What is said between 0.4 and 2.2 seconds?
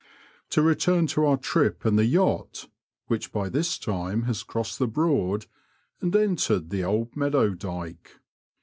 To return to our trip and the